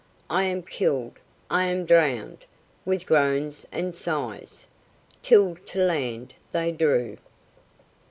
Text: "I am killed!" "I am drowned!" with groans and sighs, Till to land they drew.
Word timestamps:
"I 0.31 0.45
am 0.45 0.63
killed!" 0.63 1.19
"I 1.51 1.65
am 1.65 1.85
drowned!" 1.85 2.47
with 2.85 3.05
groans 3.05 3.67
and 3.71 3.95
sighs, 3.95 4.65
Till 5.21 5.57
to 5.67 5.77
land 5.79 6.33
they 6.51 6.71
drew. 6.71 7.17